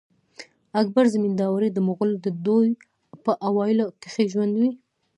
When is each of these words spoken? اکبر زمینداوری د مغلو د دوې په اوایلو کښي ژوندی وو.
اکبر 0.81 1.05
زمینداوری 1.13 1.69
د 1.71 1.77
مغلو 1.87 2.15
د 2.25 2.27
دوې 2.45 2.69
په 3.23 3.31
اوایلو 3.47 3.85
کښي 4.01 4.25
ژوندی 4.33 4.63
وو. 4.69 4.73